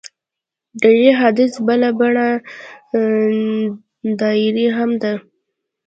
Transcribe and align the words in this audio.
د 0.81 0.83
دې 0.99 1.09
حدیث 1.19 1.53
بله 1.67 1.89
بڼه 1.99 2.27
ډایري 4.19 4.67
هم 4.77 4.91
ده. 5.01 5.13